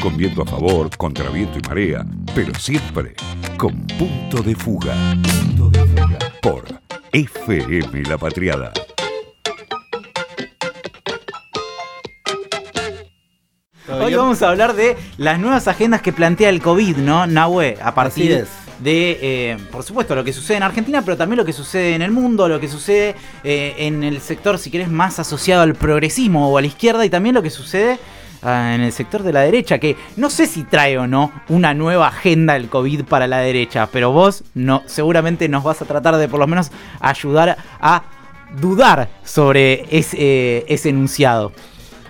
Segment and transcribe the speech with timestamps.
[0.00, 3.14] con viento a favor, contra viento y marea, pero siempre
[3.58, 4.94] con punto de fuga.
[5.22, 6.18] Punto de fuga.
[6.40, 6.64] Por
[7.12, 8.72] FM La Patriada.
[13.88, 17.26] Hoy vamos a hablar de las nuevas agendas que plantea el COVID, ¿no?
[17.26, 18.46] Nahue, a partir
[18.78, 22.02] de, eh, por supuesto, lo que sucede en Argentina, pero también lo que sucede en
[22.02, 26.48] el mundo, lo que sucede eh, en el sector, si querés, más asociado al progresismo
[26.48, 27.98] o a la izquierda, y también lo que sucede
[28.42, 32.08] en el sector de la derecha, que no sé si trae o no una nueva
[32.08, 36.28] agenda del COVID para la derecha, pero vos no, seguramente nos vas a tratar de
[36.28, 38.02] por lo menos ayudar a
[38.60, 41.52] dudar sobre ese, eh, ese enunciado.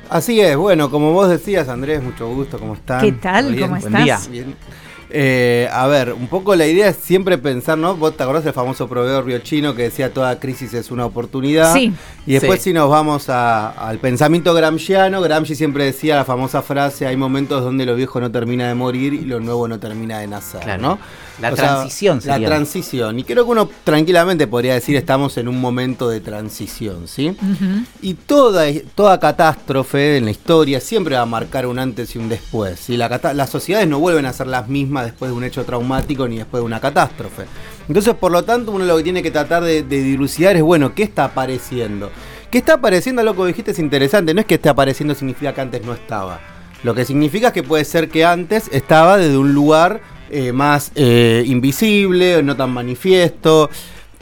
[0.09, 3.03] Así es, bueno, como vos decías, Andrés, mucho gusto, ¿cómo estás?
[3.03, 3.57] ¿Qué tal?
[3.59, 4.29] ¿Cómo estás?
[4.29, 4.57] Bien.
[5.13, 7.97] Eh, a ver, un poco la idea es siempre pensar, ¿no?
[7.97, 11.73] Vos te acordás del famoso proveedor río chino que decía toda crisis es una oportunidad.
[11.73, 11.93] Sí.
[12.27, 17.17] Y después si nos vamos al pensamiento gramsciano, Gramsci siempre decía la famosa frase, hay
[17.17, 20.61] momentos donde lo viejo no termina de morir y lo nuevo no termina de nacer,
[20.61, 20.83] claro.
[20.83, 20.99] ¿no?
[21.41, 23.19] La transición La transición.
[23.19, 27.37] Y creo que uno tranquilamente podría decir estamos en un momento de transición, ¿sí?
[28.03, 32.29] Y toda, toda catástrofe en la historia siempre va a marcar un antes y un
[32.29, 32.81] después.
[32.81, 32.97] ¿sí?
[32.97, 36.61] las sociedades no vuelven a ser las mismas después de un hecho traumático ni después
[36.61, 37.45] de una catástrofe.
[37.89, 40.95] Entonces, por lo tanto, uno lo que tiene que tratar de, de dilucidar es, bueno,
[40.95, 42.11] ¿qué está apareciendo?
[42.51, 43.23] ¿Qué está apareciendo?
[43.23, 44.35] Lo que dijiste es interesante.
[44.35, 46.41] No es que esté apareciendo significa que antes no estaba.
[46.83, 50.93] Lo que significa es que puede ser que antes estaba desde un lugar eh, más
[50.95, 53.71] eh, invisible, no tan manifiesto.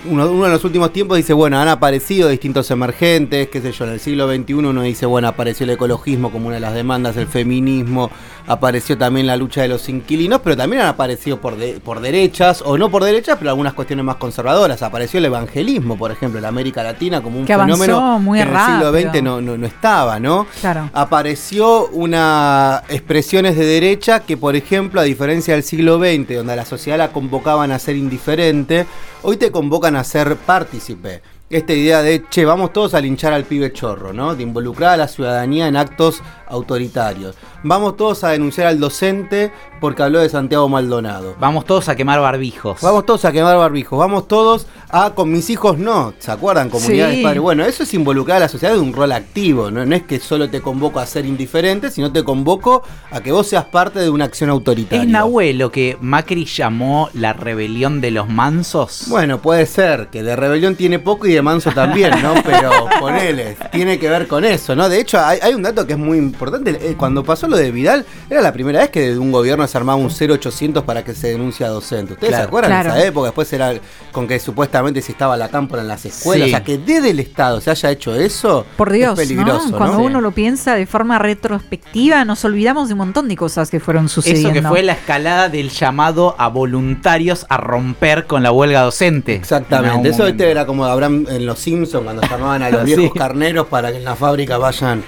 [0.05, 3.85] Uno, uno, en los últimos tiempos dice, bueno, han aparecido distintos emergentes, qué sé yo,
[3.85, 7.17] en el siglo XXI uno dice, bueno, apareció el ecologismo como una de las demandas,
[7.17, 8.09] el feminismo,
[8.49, 12.79] apareció también la lucha de los inquilinos, pero también han aparecido por, por derechas, o
[12.79, 14.83] no por derechas, pero algunas cuestiones más conservadoras.
[14.83, 18.67] Apareció el evangelismo, por ejemplo, en América Latina como un fenómeno muy que en el
[18.67, 20.47] siglo XX no, no, estaba, ¿no?
[20.61, 20.91] Claro.
[20.93, 26.57] Apareció una expresiones de derecha que, por ejemplo, a diferencia del siglo XX, donde a
[26.57, 28.87] la sociedad la convocaban a ser indiferente,
[29.23, 33.45] hoy te convocan a ser partícipe esta idea de, che, vamos todos a linchar al
[33.45, 34.35] pibe chorro, ¿no?
[34.35, 37.37] De involucrar a la ciudadanía en actos autoritarios.
[37.63, 41.37] Vamos todos a denunciar al docente porque habló de Santiago Maldonado.
[41.39, 42.81] Vamos todos a quemar barbijos.
[42.81, 43.99] Vamos todos a quemar barbijos.
[43.99, 46.15] Vamos todos a con mis hijos no.
[46.19, 46.71] ¿Se acuerdan?
[46.71, 47.23] Comunidades sí.
[47.23, 47.43] padres.
[47.43, 49.71] Bueno, eso es involucrar a la sociedad de un rol activo.
[49.71, 49.85] ¿no?
[49.85, 53.47] no es que solo te convoco a ser indiferente, sino te convoco a que vos
[53.47, 55.03] seas parte de una acción autoritaria.
[55.03, 59.07] ¿Es Nahue lo que Macri llamó la rebelión de los mansos?
[59.09, 62.35] Bueno, puede ser, que de rebelión tiene poco y de manso también, ¿no?
[62.45, 62.71] Pero
[63.01, 64.89] ponele, tiene que ver con eso, ¿no?
[64.89, 66.71] De hecho, hay, hay un dato que es muy importante.
[66.91, 69.77] Eh, cuando pasó lo de Vidal, era la primera vez que de un gobierno se
[69.77, 72.13] armaba un 0800 para que se denuncie a docente.
[72.13, 72.45] ¿Ustedes Claro.
[72.45, 72.93] se acuerdan Claro.
[72.93, 73.27] de esa época?
[73.27, 73.75] Después era
[74.13, 76.47] con que supuestamente si estaba la cámpora en las escuelas.
[76.49, 76.55] Sí.
[76.55, 79.77] O sea, que desde el Estado se haya hecho eso, Por Dios, es peligroso, ¿no?
[79.79, 80.05] Cuando ¿no?
[80.05, 84.09] uno lo piensa de forma retrospectiva, nos olvidamos de un montón de cosas que fueron
[84.09, 84.51] sucediendo.
[84.51, 89.35] Eso que fue la escalada del llamado a voluntarios a romper con la huelga docente.
[89.35, 92.95] En Exactamente, eso este era como Abraham en Los Simpsons cuando llamaban a los Sí.
[92.97, 95.03] viejos carneros para que en la fábrica vayan,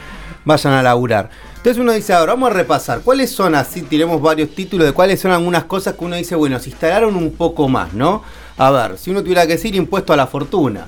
[0.45, 1.31] vayan a laburar.
[1.57, 3.83] Entonces uno dice, ahora vamos a repasar, ¿cuáles son así?
[3.83, 7.33] Tiremos varios títulos de cuáles son algunas cosas que uno dice, bueno, se instalaron un
[7.33, 8.23] poco más, ¿no?
[8.57, 10.87] A ver, si uno tuviera que decir impuesto a la fortuna.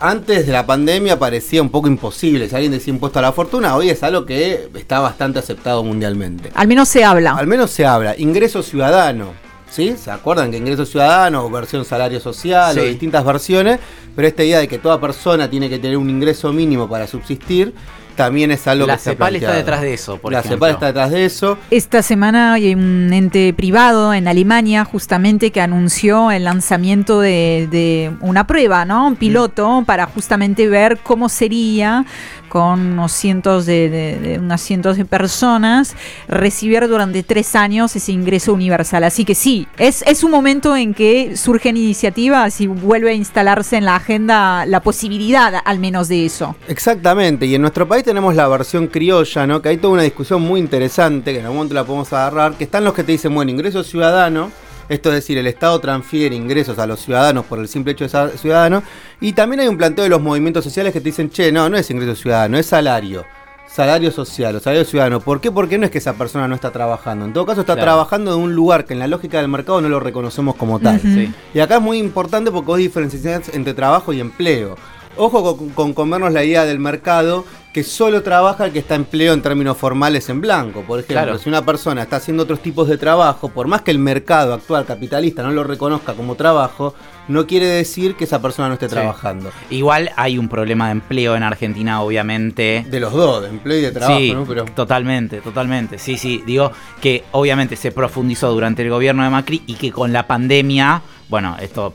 [0.00, 2.48] Antes de la pandemia parecía un poco imposible.
[2.48, 6.52] Si alguien decía impuesto a la fortuna, hoy es algo que está bastante aceptado mundialmente.
[6.54, 7.32] Al menos se habla.
[7.32, 8.14] Al menos se habla.
[8.16, 9.32] Ingreso ciudadano.
[9.70, 9.96] ¿Sí?
[10.02, 12.80] ¿Se acuerdan que ingreso ciudadano, o versión salario social, Sí.
[12.80, 13.80] o distintas versiones?
[14.14, 17.74] Pero esta idea de que toda persona tiene que tener un ingreso mínimo para subsistir,
[18.18, 20.56] también es algo La que se CEPAL está detrás de eso, por La ejemplo.
[20.56, 21.56] CEPAL está detrás de eso.
[21.70, 28.10] Esta semana hay un ente privado en Alemania justamente que anunció el lanzamiento de, de
[28.20, 29.06] una prueba, ¿no?
[29.06, 32.04] Un piloto para justamente ver cómo sería
[32.50, 35.94] con unos cientos de, de- de unas cientos de personas
[36.28, 39.04] recibir durante tres años ese ingreso universal.
[39.04, 43.76] Así que sí, es, es un momento en que surgen iniciativas y vuelve a instalarse
[43.76, 46.56] en la agenda la posibilidad al menos de eso.
[46.68, 49.60] Exactamente, y en nuestro país tenemos la versión criolla, ¿no?
[49.60, 52.64] Que hay toda una discusión muy interesante, que en algún momento la podemos agarrar, que
[52.64, 54.50] están los que te dicen, bueno, ingreso ciudadano,
[54.88, 58.08] esto es decir, el Estado transfiere ingresos a los ciudadanos por el simple hecho de
[58.10, 58.82] ser ciudadano,
[59.20, 61.76] y también hay un planteo de los movimientos sociales que te dicen, che, no, no
[61.76, 63.26] es ingreso ciudadano, es salario.
[63.70, 65.20] Salario social o salario ciudadano.
[65.20, 65.52] ¿Por qué?
[65.52, 67.26] Porque no es que esa persona no está trabajando.
[67.26, 67.84] En todo caso, está Claro.
[67.84, 70.98] trabajando en un lugar que en la lógica del mercado no lo reconocemos como tal.
[71.02, 71.30] Sí.
[71.52, 74.76] Y acá es muy importante porque vos diferencias entre trabajo y empleo.
[75.18, 79.42] Ojo con, comernos la idea del mercado que solo trabaja el que está empleo en
[79.42, 80.82] términos formales en blanco.
[80.82, 83.98] Por ejemplo, si una persona está haciendo otros tipos de trabajo, por más que el
[83.98, 86.94] mercado actual capitalista no lo reconozca como trabajo,
[87.28, 89.50] no quiere decir que esa persona no esté trabajando.
[89.70, 92.86] Igual hay un problema de empleo en Argentina, obviamente.
[92.88, 94.34] De los dos, de empleo y de trabajo, sí,
[94.74, 95.98] Totalmente, totalmente.
[95.98, 96.72] Sí, sí, digo
[97.02, 101.56] que obviamente se profundizó durante el gobierno de Macri y que con la pandemia, bueno,
[101.60, 101.94] esto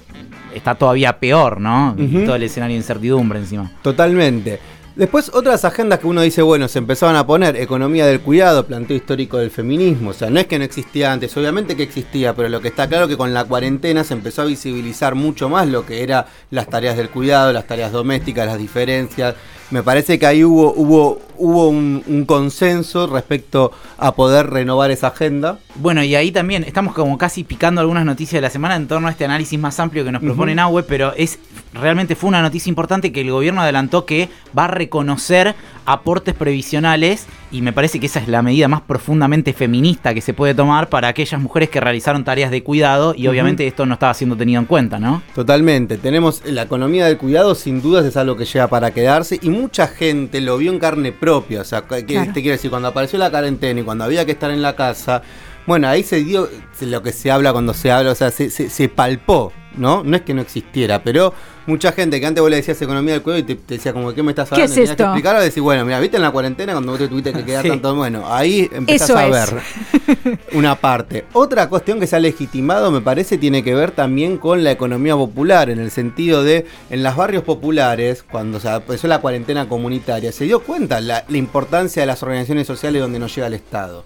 [0.54, 1.96] está todavía peor, ¿no?
[2.26, 3.72] Todo el escenario de incertidumbre encima.
[3.82, 4.60] Totalmente.
[4.96, 8.96] Después otras agendas que uno dice, bueno, se empezaban a poner, economía del cuidado, planteo
[8.96, 12.48] histórico del feminismo, o sea, no es que no existía antes, obviamente que existía, pero
[12.48, 15.84] lo que está claro que con la cuarentena se empezó a visibilizar mucho más lo
[15.84, 19.34] que eran las tareas del cuidado, las tareas domésticas, las diferencias,
[19.74, 25.58] me parece que ahí hubo, hubo, hubo un, consenso respecto a poder renovar esa agenda.
[25.74, 29.08] Bueno, y ahí también estamos como casi picando algunas noticias de la semana en torno
[29.08, 31.40] a este análisis más amplio que nos propone Nahue, pero es
[31.74, 35.56] realmente fue una noticia importante que el gobierno adelantó que va a reconocer
[35.86, 40.34] aportes previsionales y me parece que esa es la medida más profundamente feminista que se
[40.34, 44.14] puede tomar para aquellas mujeres que realizaron tareas de cuidado y obviamente esto no estaba
[44.16, 45.22] siendo tenido en cuenta, ¿no?
[45.36, 49.50] Totalmente, tenemos la economía del cuidado sin dudas es algo que llega para quedarse y
[49.50, 52.72] mucha gente lo vio en carne propia, o sea, ¿qué te quiero decir?
[52.72, 55.22] Cuando apareció la cuarentena y cuando había que estar en la casa,
[55.68, 56.50] bueno, ahí se dio
[56.82, 60.04] lo que se habla cuando se habla, o sea, se, se palpó ¿no?
[60.04, 61.34] No es que no existiera, pero
[61.66, 64.22] mucha gente que antes vos le decías economía del cuello y te, decía como, ¿qué
[64.24, 64.74] me estás hablando?
[64.74, 65.14] ¿Qué es esto?
[65.14, 67.96] que decir, bueno, mira, viste en la cuarentena cuando vos te tuviste que quedar tanto,
[67.96, 69.62] bueno, ahí empezás a ver
[70.54, 71.26] una parte.
[71.34, 75.16] Otra cuestión que se ha legitimado, me parece, tiene que ver también con la economía
[75.16, 80.32] popular, en el sentido de, en los barrios populares, cuando se empezó la cuarentena comunitaria,
[80.32, 84.06] se dio cuenta la, la importancia de las organizaciones sociales donde no llega el Estado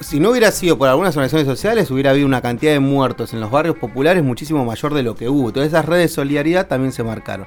[0.00, 3.40] si no hubiera sido por algunas organizaciones sociales, hubiera habido una cantidad de muertos en
[3.40, 5.52] los barrios populares muchísimo mayor de lo que hubo.
[5.52, 7.46] Todas esas redes de solidaridad también se marcaron.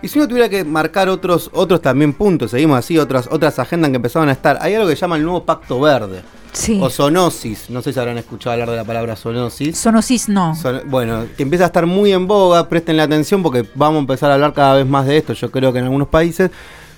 [0.00, 3.90] Y si uno tuviera que marcar otros, otros también puntos, seguimos así, otras, otras agendas
[3.90, 6.22] que empezaban a estar, hay algo que se llama el nuevo Pacto Verde.
[6.52, 6.78] Sí.
[6.80, 9.80] O zoonosis, no sé si habrán escuchado hablar de la palabra zoonosis.
[9.80, 10.54] Zoonosis no.
[10.86, 14.30] bueno, que empieza a estar muy en boga, presten la atención porque vamos a empezar
[14.30, 16.50] a hablar cada vez más de esto, yo creo que en algunos países.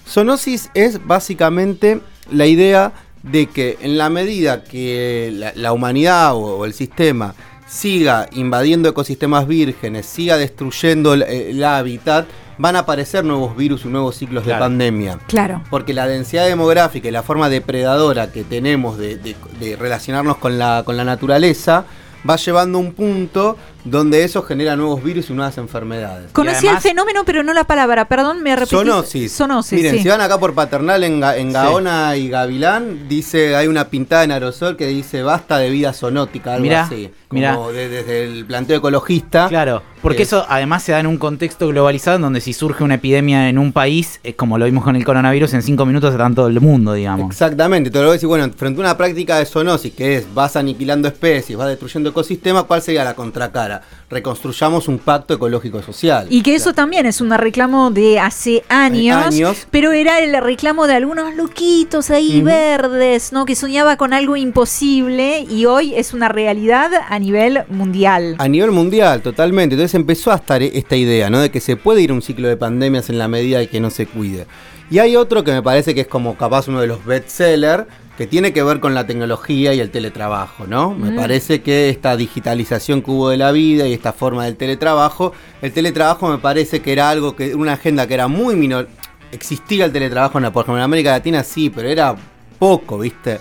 [0.07, 2.01] Zoonosis es básicamente
[2.31, 7.35] la idea de que en la medida que la, humanidad o, el sistema
[7.67, 12.27] siga invadiendo ecosistemas vírgenes, siga destruyendo el, hábitat,
[12.59, 15.19] van a aparecer nuevos virus y nuevos ciclos de pandemia.
[15.27, 15.63] Claro.
[15.71, 20.83] Porque la densidad demográfica y la forma depredadora que tenemos de, de relacionarnos con la,
[20.85, 21.85] con la naturaleza
[22.29, 26.33] va llevando un punto donde eso genera nuevos virus y nuevas enfermedades.
[26.33, 28.71] Conocí el fenómeno, pero no la palabra, perdón, me repetí.
[28.77, 29.41] Zoonosis.
[29.73, 31.21] Miren, si van acá por Paternal en,
[31.53, 36.55] Gaona y Gavilán, dice, hay una pintada en aerosol que dice basta de vida zoonótica,
[36.55, 37.11] algo así.
[37.29, 39.49] Como desde el planteo ecologista.
[39.49, 42.95] Claro, porque eso además se da en un contexto globalizado en donde si surge una
[42.95, 46.27] epidemia en un país, es como lo vimos con el coronavirus, en cinco minutos está
[46.27, 47.31] en todo el mundo, digamos.
[47.31, 50.35] Exactamente, te lo voy a decir, bueno, frente a una práctica de zoonosis que es
[50.35, 53.70] vas aniquilando especies, vas destruyendo ecosistemas, ¿cuál sería la contracara?
[54.09, 56.27] Reconstruyamos un pacto ecológico social.
[56.31, 59.35] Y que eso también es un reclamo de hace años,
[59.71, 63.45] pero era el reclamo de algunos loquitos ahí verdes, ¿no?
[63.45, 68.37] Que soñaba con algo imposible y hoy es una realidad a nivel mundial.
[68.39, 69.75] A nivel mundial, totalmente.
[69.75, 71.41] Entonces empezó a estar esta idea, ¿no?
[71.41, 73.91] De que se puede ir un ciclo de pandemias en la medida de que no
[73.91, 74.47] se cuide.
[74.91, 77.85] Y hay otro que me parece que es como capaz uno de los bestsellers,
[78.21, 80.95] que tiene que ver con la tecnología y el teletrabajo, ¿no?
[80.95, 81.17] Me mm.
[81.17, 85.33] parece que esta digitalización que hubo de la vida y esta forma del teletrabajo,
[85.63, 88.89] el teletrabajo me parece que era algo que, una agenda que era muy menor.
[89.33, 92.15] Existía el teletrabajo, en, por ejemplo, en América Latina sí, pero era
[92.59, 93.41] poco, ¿viste?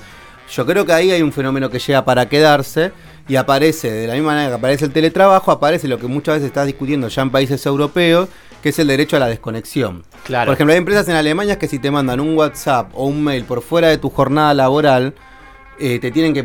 [0.50, 2.94] Yo creo que ahí hay un fenómeno que llega para quedarse
[3.30, 6.48] y aparece, de la misma manera que aparece el teletrabajo, aparece lo que muchas veces
[6.48, 8.28] estás discutiendo ya en países europeos,
[8.62, 10.04] que es el derecho a la desconexión.
[10.24, 10.48] Claro.
[10.48, 13.46] Por ejemplo, hay empresas en Alemania que si te mandan un WhatsApp o un mail
[13.46, 15.14] por fuera de tu jornada laboral,
[15.80, 16.44] eh, te, tienen que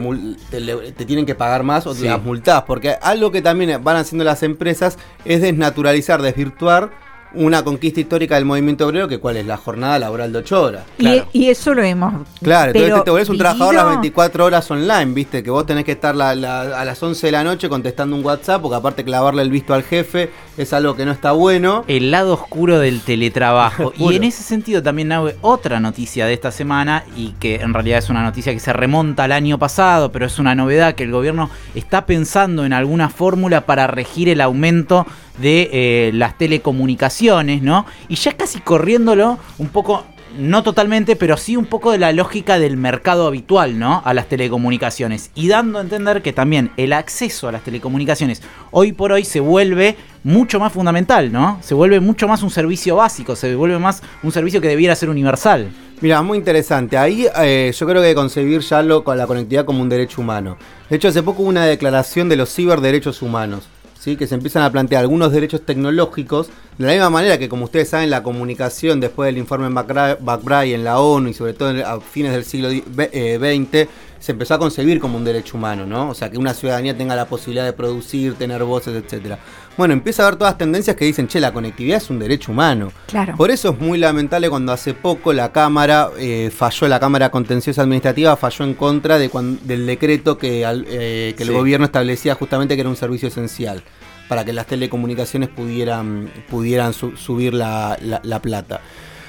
[0.50, 2.62] te, tienen que pagar más o te las multás.
[2.64, 6.90] Porque algo que también van haciendo las empresas es desnaturalizar, desvirtuar
[7.34, 10.84] una conquista histórica del movimiento obrero, que cuál es la jornada laboral de 8 horas.
[11.32, 12.26] Y, eso lo hemos.
[12.42, 15.92] Claro, entonces te volvés un trabajador las 24 horas online, viste, que vos tenés que
[15.92, 19.74] estar a las 11 de la noche contestando un WhatsApp, porque aparte clavarle el visto
[19.74, 21.84] al jefe es algo que no está bueno.
[21.88, 23.92] El lado oscuro del teletrabajo.
[23.98, 27.98] y en ese sentido también, Nahue, otra noticia de esta semana, y que en realidad
[27.98, 31.10] es una noticia que se remonta al año pasado, pero es una novedad que el
[31.10, 35.06] gobierno está pensando en alguna fórmula para regir el aumento
[35.38, 37.86] de eh, las telecomunicaciones, ¿no?
[38.08, 40.04] Y ya casi corriéndolo un poco
[40.38, 44.02] no totalmente, pero sí un poco de la lógica del mercado habitual, ¿no?
[44.04, 45.30] A las telecomunicaciones.
[45.34, 49.40] Y dando a entender que también el acceso a las telecomunicaciones hoy por hoy se
[49.40, 51.58] vuelve mucho más fundamental, ¿no?
[51.62, 55.08] Se vuelve mucho más un servicio básico, se vuelve más un servicio que debiera ser
[55.08, 55.70] universal.
[56.00, 56.98] Mira, muy interesante.
[56.98, 60.56] Ahí eh, yo creo que concebir ya lo, la conectividad como un derecho humano.
[60.90, 63.68] De hecho, hace poco hubo una declaración de los ciberderechos humanos
[64.04, 67.88] que se empiezan a plantear algunos derechos tecnológicos, de la misma manera que, como ustedes
[67.88, 72.32] saben, la comunicación después del informe McBride en la ONU y sobre todo a fines
[72.32, 73.88] del siglo XX,
[74.24, 76.08] se empezó a concebir como un derecho humano, ¿no?
[76.08, 79.38] O sea, que una ciudadanía tenga la posibilidad de producir, tener voces, etcétera.
[79.76, 82.90] Bueno, empieza a haber todas tendencias que dicen, che, la conectividad es un derecho humano.
[83.06, 83.36] Claro.
[83.36, 87.82] Por eso es muy lamentable cuando hace poco la Cámara eh, falló, la Cámara Contenciosa
[87.82, 89.28] Administrativa falló en contra de
[89.64, 93.82] del decreto que, eh, el gobierno establecía justamente que era un servicio esencial
[94.26, 98.80] para que las telecomunicaciones pudieran, pudieran subir la, la plata.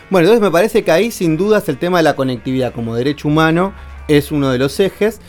[0.09, 3.27] Bueno, entonces me parece que ahí sin dudas el tema de la conectividad como derecho
[3.27, 3.73] humano
[4.07, 5.19] es uno de los ejes.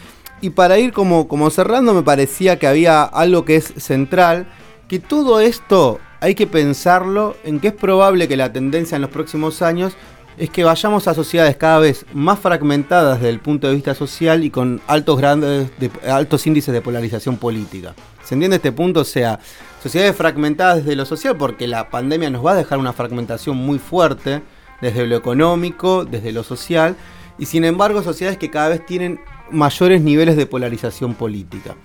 [0.40, 4.47] Y para ir como, como cerrando, me parecía que había algo que es central,
[4.88, 9.11] que todo esto hay que pensarlo en que es probable que la tendencia en los
[9.11, 9.97] próximos años
[10.38, 14.45] es que vayamos a sociedades cada vez más fragmentadas desde el punto de vista social
[14.45, 17.95] y con altos, grandes de, altos índices de polarización política.
[18.23, 19.00] ¿Se entiende este punto?
[19.00, 19.38] O sea,
[19.83, 23.78] sociedades fragmentadas desde lo social porque la pandemia nos va a dejar una fragmentación muy
[23.78, 24.42] fuerte
[24.83, 26.97] desde lo económico, desde lo social
[27.38, 31.76] y sin embargo sociedades que cada vez tienen mayores niveles de polarización política.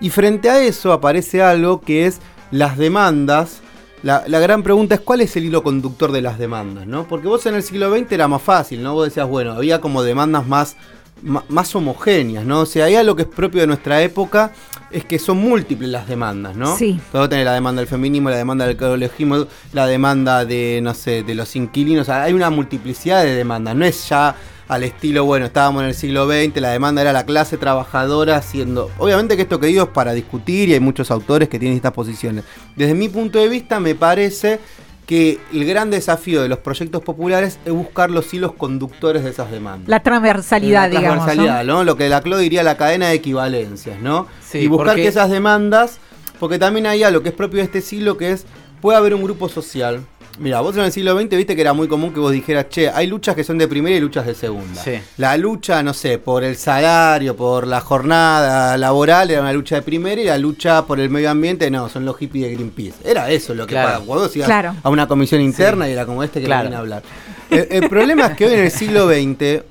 [0.00, 3.60] Y frente a eso aparece algo que es las demandas.
[4.02, 7.08] La, gran pregunta es cuál es el hilo conductor de las demandas, ¿no?
[7.08, 8.94] Porque vos en el siglo XX era más fácil, ¿no?
[8.94, 10.76] Vos decías, bueno, había como demandas más,
[11.22, 12.60] más, homogéneas, ¿no?
[12.60, 14.52] O sea, hay algo que es propio de nuestra época,
[14.90, 16.76] es que son múltiples las demandas, ¿no?
[16.76, 16.98] Sí.
[17.12, 21.22] Todo tener la demanda del feminismo, la demanda del ecologismo, la demanda de, no sé,
[21.22, 22.08] de los inquilinos.
[22.08, 24.34] hay una multiplicidad de demandas, no es ya
[24.68, 28.90] al estilo, bueno, estábamos en el siglo XX, la demanda era la clase trabajadora haciendo...
[28.98, 31.92] Obviamente que esto que digo es para discutir y hay muchos autores que tienen estas
[31.92, 32.44] posiciones.
[32.76, 34.60] Desde mi punto de vista me parece
[35.08, 39.50] que el gran desafío de los proyectos populares es buscar los hilos conductores de esas
[39.50, 39.88] demandas.
[39.88, 41.82] La transversalidad, la transversalidad, ¿no?
[41.82, 44.26] Lo que la Clo diría la cadena de equivalencias, ¿no?
[44.52, 45.98] y buscar que esas demandas,
[46.38, 48.44] porque también hay algo que es propio de este siglo, que es,
[48.82, 50.04] puede haber un grupo social
[50.38, 52.88] Mira, vos en el siglo XX viste que era muy común que vos dijeras, che,
[52.88, 54.82] hay luchas que son de primera y luchas de segunda.
[55.16, 59.82] La lucha, no sé, por el salario, por la jornada laboral era una lucha de
[59.82, 62.94] primera y la lucha por el medio ambiente, no, son los hippies de Greenpeace.
[63.04, 64.02] Era eso lo que claro.
[64.02, 64.50] Vos ibas
[64.82, 66.62] a una comisión interna y era como este que claro.
[66.62, 67.02] viene a hablar.
[67.50, 69.64] El, el problema es que hoy en el siglo XX,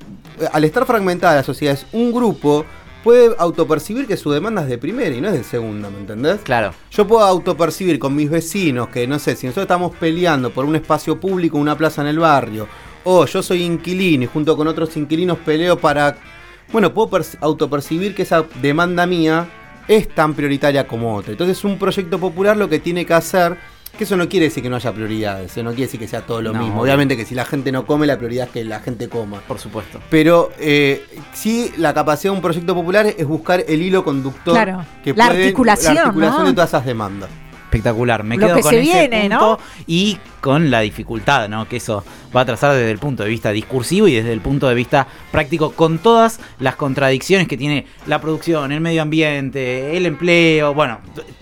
[0.52, 2.66] al estar fragmentada la sociedad, es un grupo
[3.02, 6.40] puede autopercibir que su demanda es de primera y no es de segunda, ¿me entendés?
[6.42, 6.72] Claro.
[6.90, 10.76] Yo puedo autopercibir con mis vecinos que, no sé, si nosotros estamos peleando por un
[10.76, 12.68] espacio público, una plaza en el barrio,
[13.04, 16.16] o yo soy inquilino y junto con otros inquilinos peleo para...
[16.70, 19.48] Bueno, puedo autopercibir que esa demanda mía
[19.88, 21.32] es tan prioritaria como otra.
[21.32, 23.56] Entonces un proyecto popular lo que tiene que hacer
[23.98, 26.22] que eso no quiere decir que no haya prioridades, eso no quiere decir que sea
[26.22, 26.80] todo lo mismo.
[26.80, 29.40] Obviamente que si la gente no come, la prioridad es que la gente coma.
[29.46, 30.00] Por supuesto.
[30.08, 34.84] Pero eh, sí, la capacidad de un proyecto popular es buscar el hilo conductor claro.
[35.04, 37.28] que la articulación, la articulación de todas esas demandas
[37.68, 38.24] espectacular.
[38.24, 41.68] Me quedo con ese punto y con la dificultad, ¿no?
[41.68, 42.04] Que eso
[42.34, 45.06] va a trazar desde el punto de vista discursivo y desde el punto de vista
[45.30, 50.98] práctico, con todas las contradicciones que tiene la producción, el medio ambiente, el empleo, bueno,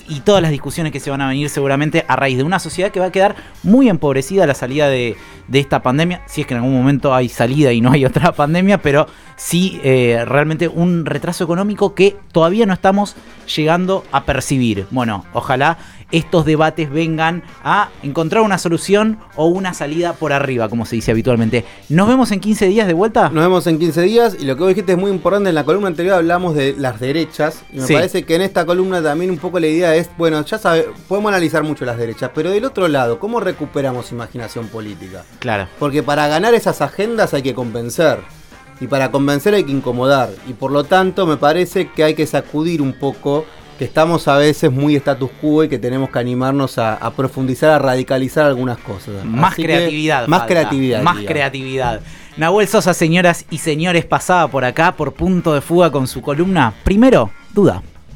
[0.09, 2.91] y todas las discusiones que se van a venir seguramente a raíz de una sociedad
[2.91, 5.17] que va a quedar muy empobrecida a la salida de,
[5.53, 8.79] esta pandemia, si es que en algún momento hay salida y no hay otra pandemia,
[8.83, 13.17] pero sí eh, realmente un retraso económico que todavía no estamos
[13.55, 14.87] llegando a percibir.
[14.91, 15.79] Bueno, ojalá
[16.11, 18.77] estos debates vengan a encontrar una solución
[19.35, 21.65] o una salida por arriba, como se dice habitualmente.
[21.89, 23.29] ¿Nos vemos en 15 días de vuelta?
[23.31, 25.49] Nos vemos en 15 días y lo que vos dijiste es muy importante.
[25.49, 29.03] En la columna anterior hablamos de las derechas y me parece que en esta columna
[29.03, 32.51] también un poco la idea es, bueno, ya sabes, podemos analizar mucho las derechas, pero
[32.51, 35.25] del otro lado, ¿cómo recuperamos imaginación política?
[35.39, 35.69] Claro.
[35.79, 38.19] Porque para ganar esas agendas hay que convencer.
[38.79, 40.29] Y para convencer hay que incomodar.
[40.47, 43.47] Y por lo tanto me parece que hay que sacudir un poco
[43.79, 47.79] que estamos a veces muy status quo y que tenemos que animarnos a, profundizar, a
[47.79, 49.25] radicalizar algunas cosas.
[49.25, 50.27] Más creatividad.
[50.27, 51.03] Más creatividad.
[51.03, 52.01] Más creatividad.
[52.37, 56.75] Nahuel Sosa, señoras y señores, pasaba por acá por punto de fuga con su columna.
[56.85, 57.83] Primero, duda.